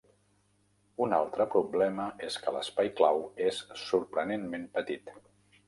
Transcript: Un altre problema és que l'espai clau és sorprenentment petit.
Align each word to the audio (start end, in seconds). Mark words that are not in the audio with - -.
Un 1.05 1.13
altre 1.17 1.47
problema 1.57 2.07
és 2.29 2.39
que 2.45 2.55
l'espai 2.57 2.91
clau 3.03 3.23
és 3.51 3.63
sorprenentment 3.85 4.69
petit. 4.81 5.17